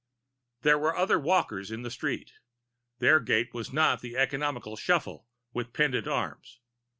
[0.63, 2.33] There were other walkers in the street.
[2.97, 6.59] Their gait was not the economical shuffle with pendant arms.